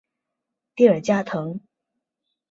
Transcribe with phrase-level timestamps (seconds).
[0.73, 1.59] 蒂尔加滕。